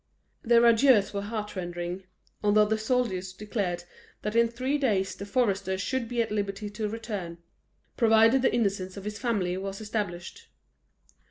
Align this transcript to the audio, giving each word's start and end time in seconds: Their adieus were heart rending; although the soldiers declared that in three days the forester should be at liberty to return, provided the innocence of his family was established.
Their 0.41 0.65
adieus 0.65 1.13
were 1.13 1.21
heart 1.21 1.55
rending; 1.55 2.05
although 2.43 2.65
the 2.65 2.79
soldiers 2.79 3.33
declared 3.33 3.83
that 4.23 4.35
in 4.35 4.47
three 4.47 4.79
days 4.79 5.13
the 5.15 5.27
forester 5.27 5.77
should 5.77 6.07
be 6.09 6.23
at 6.23 6.31
liberty 6.31 6.71
to 6.71 6.89
return, 6.89 7.37
provided 7.97 8.41
the 8.41 8.51
innocence 8.51 8.97
of 8.97 9.03
his 9.03 9.19
family 9.19 9.57
was 9.57 9.79
established. 9.79 10.47